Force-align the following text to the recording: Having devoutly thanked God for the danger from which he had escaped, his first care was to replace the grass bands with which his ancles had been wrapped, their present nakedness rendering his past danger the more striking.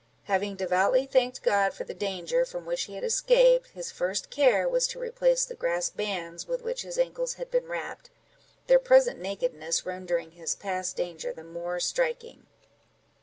Having 0.23 0.55
devoutly 0.55 1.05
thanked 1.05 1.43
God 1.43 1.73
for 1.75 1.83
the 1.83 1.93
danger 1.93 2.43
from 2.43 2.65
which 2.65 2.85
he 2.85 2.95
had 2.95 3.03
escaped, 3.03 3.67
his 3.67 3.91
first 3.91 4.31
care 4.31 4.67
was 4.67 4.87
to 4.87 4.97
replace 4.99 5.45
the 5.45 5.53
grass 5.53 5.91
bands 5.91 6.47
with 6.47 6.63
which 6.63 6.81
his 6.81 6.97
ancles 6.97 7.35
had 7.35 7.51
been 7.51 7.67
wrapped, 7.67 8.09
their 8.65 8.79
present 8.79 9.19
nakedness 9.19 9.85
rendering 9.85 10.31
his 10.31 10.55
past 10.55 10.95
danger 10.97 11.31
the 11.31 11.43
more 11.43 11.79
striking. 11.79 12.47